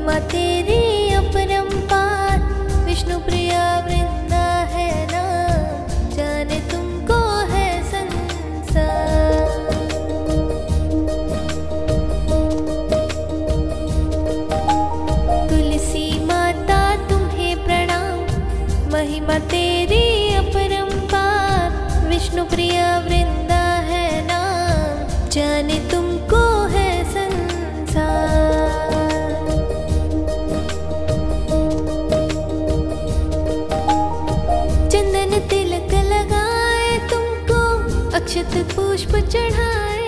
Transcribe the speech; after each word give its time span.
महिमा 0.00 0.18
तेरी 0.18 1.12
अपरंपार 1.14 2.38
विष्णु 2.84 3.18
प्रिया 3.18 3.64
वृंदा 3.78 4.44
है 4.72 5.08
नाम। 5.12 6.10
जाने 6.16 6.60
तुमको 6.60 7.18
है 7.50 7.66
संसार। 7.82 9.48
तुलसी 15.50 16.24
माता, 16.24 16.80
तुम्हें 17.08 17.64
प्रणाम। 17.64 18.18
महिमा 18.92 19.38
तेरी 19.38 20.34
अपरंपार 20.34 21.70
विष्णु 22.08 22.44
प्रिया 22.44 22.98
वृंदा 22.98 23.62
है 23.90 24.06
नाम। 24.26 25.28
जाने 25.28 25.79
पुष्प 38.38 39.16
चढ़ाए। 39.16 39.99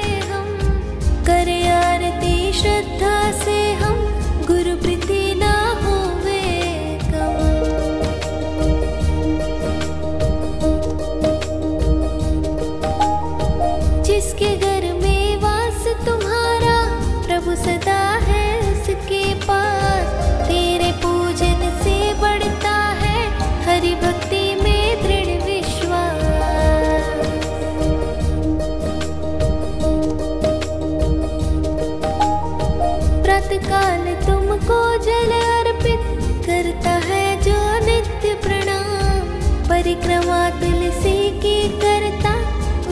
कान 33.59 34.05
तुमको 34.27 34.81
जल 34.99 35.33
अर्पित 35.41 36.03
करता 36.47 36.95
है 37.07 37.25
जो 37.43 37.59
नित्य 37.87 38.35
प्रणाम। 38.45 39.29
परिक्रमा 39.69 40.41
तुलसी 40.61 41.19
की 41.41 41.59
करता, 41.81 42.35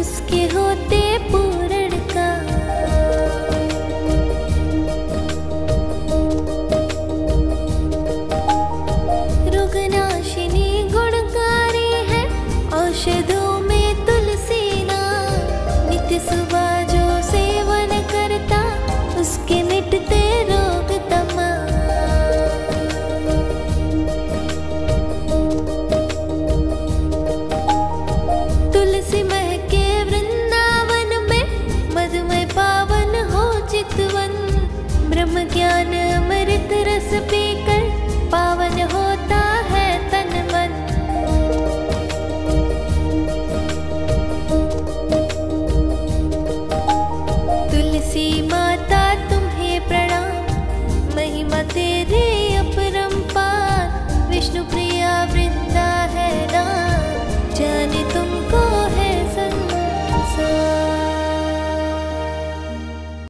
उसके 0.01 0.43
होते 0.55 1.01
पूरण 1.29 1.99
का 2.13 2.29
रुगनाशिनी 9.55 10.69
गुणकारी 10.93 11.91
है, 12.11 12.25
औषध 12.81 13.40